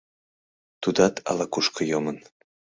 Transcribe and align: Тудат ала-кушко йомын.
Тудат 0.81 1.15
ала-кушко 1.29 1.81
йомын. 1.91 2.17